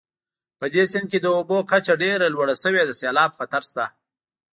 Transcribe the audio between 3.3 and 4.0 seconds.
خطر شته